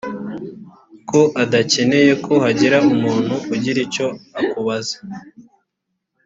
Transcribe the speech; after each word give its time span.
ko 1.09 1.19
udakeneye 1.43 2.11
ko 2.25 2.33
hagira 2.43 2.77
umuntu 2.91 3.35
ugira 3.53 3.79
icyo 3.85 4.07
akubaza 4.41 4.97